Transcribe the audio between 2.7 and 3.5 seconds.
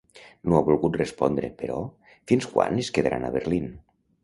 es quedaran a